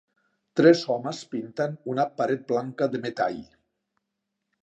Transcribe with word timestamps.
Tres 0.59 0.79
homes 0.93 1.19
pinten 1.33 1.75
una 1.93 2.07
paret 2.21 2.43
blanca 2.53 2.87
de 2.95 3.03
metall. 3.05 3.39